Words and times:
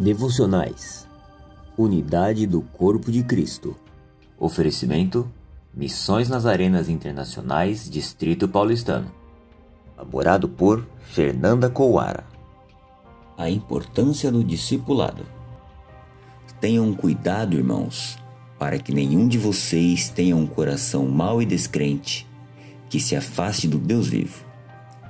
Devocionais. 0.00 1.08
Unidade 1.76 2.46
do 2.46 2.60
Corpo 2.60 3.10
de 3.10 3.24
Cristo. 3.24 3.74
Oferecimento 4.38 5.28
Missões 5.74 6.28
nas 6.28 6.46
Arenas 6.46 6.88
Internacionais 6.88 7.90
Distrito 7.90 8.46
Paulistano. 8.46 9.10
Elaborado 9.96 10.48
por 10.48 10.86
Fernanda 11.02 11.68
Couara. 11.68 12.24
A 13.36 13.50
importância 13.50 14.30
do 14.30 14.44
discipulado. 14.44 15.26
Tenham 16.60 16.94
cuidado, 16.94 17.56
irmãos, 17.56 18.16
para 18.56 18.78
que 18.78 18.94
nenhum 18.94 19.26
de 19.26 19.36
vocês 19.36 20.08
tenha 20.08 20.36
um 20.36 20.46
coração 20.46 21.08
mau 21.08 21.42
e 21.42 21.44
descrente 21.44 22.24
que 22.88 23.00
se 23.00 23.16
afaste 23.16 23.66
do 23.66 23.78
Deus 23.78 24.06
vivo. 24.06 24.44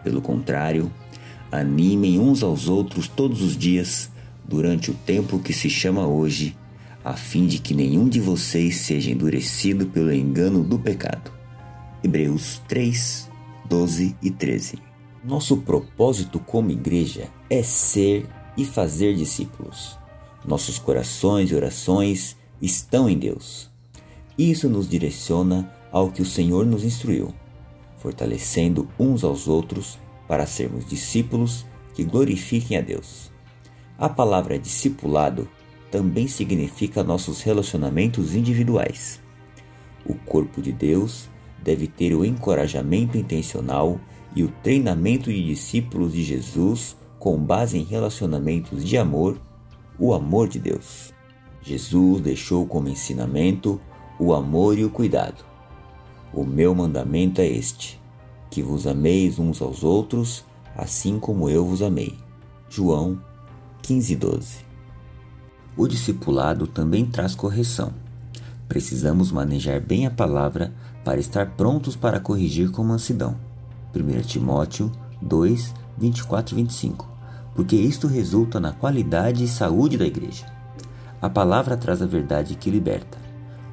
Pelo 0.02 0.23
contrário, 0.23 0.91
animem 1.52 2.18
uns 2.18 2.43
aos 2.43 2.70
outros 2.70 3.07
todos 3.07 3.43
os 3.43 3.55
dias 3.55 4.11
durante 4.48 4.90
o 4.90 4.94
tempo 4.94 5.38
que 5.38 5.52
se 5.52 5.68
chama 5.68 6.07
hoje, 6.07 6.56
a 7.04 7.12
fim 7.12 7.46
de 7.46 7.58
que 7.58 7.75
nenhum 7.75 8.08
de 8.08 8.18
vocês 8.18 8.79
seja 8.79 9.11
endurecido 9.11 9.86
pelo 9.86 10.12
engano 10.12 10.64
do 10.64 10.79
pecado. 10.79 11.30
Hebreus 12.02 12.61
3, 12.66 13.30
12 13.68 14.16
e 14.22 14.30
13. 14.30 14.79
Nosso 15.22 15.58
propósito 15.58 16.40
como 16.40 16.70
igreja 16.70 17.29
é 17.50 17.62
ser 17.62 18.26
e 18.56 18.64
fazer 18.64 19.14
discípulos. 19.14 19.98
Nossos 20.46 20.78
corações 20.78 21.50
e 21.50 21.54
orações 21.54 22.36
estão 22.61 23.08
em 23.08 23.18
Deus. 23.18 23.70
Isso 24.39 24.68
nos 24.68 24.89
direciona 24.89 25.70
ao 25.92 26.11
que 26.11 26.22
o 26.22 26.26
Senhor 26.26 26.64
nos 26.64 26.84
instruiu, 26.84 27.34
fortalecendo 27.98 28.89
uns 28.98 29.25
aos 29.25 29.46
outros 29.48 29.98
para 30.26 30.46
sermos 30.46 30.86
discípulos 30.86 31.67
que 31.94 32.05
glorifiquem 32.05 32.78
a 32.78 32.80
Deus. 32.80 33.30
A 33.98 34.08
palavra 34.08 34.56
discipulado 34.56 35.48
também 35.91 36.28
significa 36.28 37.02
nossos 37.02 37.42
relacionamentos 37.42 38.34
individuais. 38.36 39.20
O 40.06 40.14
corpo 40.14 40.62
de 40.62 40.70
Deus 40.70 41.28
deve 41.64 41.89
ter 41.89 42.14
o 42.14 42.25
encorajamento 42.25 43.19
intencional 43.19 44.00
e 44.36 44.45
o 44.45 44.53
treinamento 44.62 45.33
de 45.33 45.45
discípulos 45.45 46.12
de 46.12 46.23
Jesus 46.23 46.97
com 47.19 47.36
base 47.36 47.77
em 47.77 47.83
relacionamentos 47.83 48.84
de 48.84 48.97
amor, 48.97 49.41
o 49.98 50.14
amor 50.14 50.48
de 50.48 50.61
Deus. 50.61 51.12
Jesus 51.61 52.20
deixou 52.20 52.67
como 52.67 52.89
ensinamento 52.89 53.80
o 54.17 54.33
amor 54.33 54.78
e 54.78 54.84
o 54.84 54.91
cuidado. 54.91 55.45
O 56.33 56.45
meu 56.45 56.73
mandamento 56.73 57.41
é 57.41 57.47
este: 57.48 58.01
que 58.48 58.62
vos 58.62 58.86
ameis 58.86 59.41
uns 59.41 59.61
aos 59.61 59.83
outros, 59.83 60.45
assim 60.77 61.19
como 61.19 61.51
eu 61.51 61.64
vos 61.64 61.83
amei. 61.83 62.14
João 62.69 63.20
15 63.89 64.17
12. 64.17 64.58
O 65.75 65.89
discipulado 65.89 66.67
também 66.67 67.06
traz 67.06 67.34
correção. 67.34 67.91
Precisamos 68.69 69.33
manejar 69.33 69.80
bem 69.80 70.06
a 70.06 70.11
palavra 70.11 70.75
para 71.03 71.19
estar 71.19 71.53
prontos 71.53 71.97
para 71.97 72.20
corrigir 72.20 72.70
com 72.70 72.84
mansidão. 72.84 73.34
1 73.97 74.20
Timóteo 74.27 74.92
2, 75.22 75.72
24 75.97 76.55
e 76.55 76.56
25. 76.56 77.08
Porque 77.55 77.77
isto 77.77 78.06
resulta 78.06 78.61
na 78.61 78.72
qualidade 78.72 79.42
e 79.42 79.48
saúde 79.48 79.97
da 79.97 80.05
igreja. 80.05 80.45
A 81.19 81.30
palavra 81.30 81.75
traz 81.75 82.02
a 82.02 82.06
verdade 82.06 82.56
que 82.56 82.69
liberta. 82.69 83.17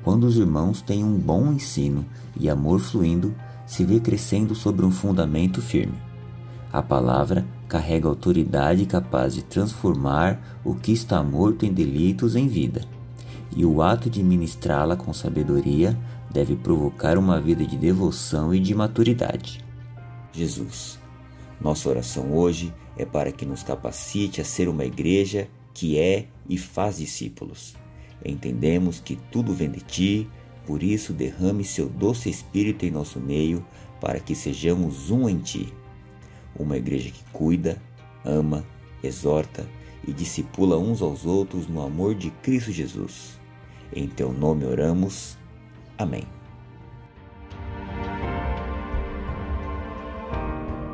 Quando 0.01 0.23
os 0.23 0.37
irmãos 0.37 0.81
têm 0.81 1.03
um 1.03 1.19
bom 1.19 1.51
ensino 1.51 2.05
e 2.39 2.49
amor 2.49 2.79
fluindo, 2.79 3.35
se 3.67 3.83
vê 3.83 3.99
crescendo 3.99 4.55
sobre 4.55 4.85
um 4.85 4.91
fundamento 4.91 5.61
firme. 5.61 6.14
A 6.75 6.81
palavra 6.81 7.47
carrega 7.69 8.09
autoridade 8.09 8.85
capaz 8.85 9.33
de 9.33 9.41
transformar 9.41 10.59
o 10.61 10.75
que 10.75 10.91
está 10.91 11.23
morto 11.23 11.65
em 11.65 11.71
delitos 11.71 12.35
em 12.35 12.49
vida, 12.49 12.81
e 13.55 13.65
o 13.65 13.81
ato 13.81 14.09
de 14.09 14.21
ministrá-la 14.21 14.97
com 14.97 15.13
sabedoria 15.13 15.97
deve 16.29 16.53
provocar 16.57 17.17
uma 17.17 17.39
vida 17.39 17.65
de 17.65 17.77
devoção 17.77 18.53
e 18.53 18.59
de 18.59 18.75
maturidade. 18.75 19.63
Jesus. 20.33 20.99
Nossa 21.61 21.87
oração 21.87 22.33
hoje 22.33 22.73
é 22.97 23.05
para 23.05 23.31
que 23.31 23.45
nos 23.45 23.63
capacite 23.63 24.41
a 24.41 24.43
ser 24.43 24.67
uma 24.67 24.83
igreja 24.83 25.47
que 25.73 25.97
é 25.97 26.27
e 26.49 26.57
faz 26.57 26.97
discípulos. 26.97 27.73
Entendemos 28.25 28.99
que 28.99 29.17
tudo 29.31 29.53
vem 29.53 29.71
de 29.71 29.79
ti, 29.79 30.29
por 30.65 30.83
isso 30.83 31.13
derrame 31.13 31.63
seu 31.63 31.87
doce 31.87 32.29
espírito 32.29 32.85
em 32.85 32.91
nosso 32.91 33.17
meio, 33.17 33.65
para 34.01 34.19
que 34.19 34.35
sejamos 34.35 35.09
um 35.09 35.29
em 35.29 35.37
ti 35.37 35.73
uma 36.57 36.77
igreja 36.77 37.09
que 37.09 37.23
cuida, 37.31 37.81
ama, 38.23 38.65
exorta 39.03 39.65
e 40.07 40.13
discipula 40.13 40.77
uns 40.77 41.01
aos 41.01 41.25
outros 41.25 41.67
no 41.67 41.81
amor 41.85 42.15
de 42.15 42.29
Cristo 42.29 42.71
Jesus. 42.71 43.39
Em 43.93 44.07
teu 44.07 44.31
nome 44.31 44.65
oramos. 44.65 45.37
Amém. 45.97 46.23